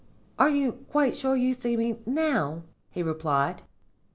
"'Are 0.39 0.49
you 0.49 0.71
quite 0.89 1.15
sure 1.15 1.35
you 1.35 1.53
see 1.53 1.77
me 1.77 1.99
now?' 2.07 2.63
he 2.89 3.03
replied. 3.03 3.61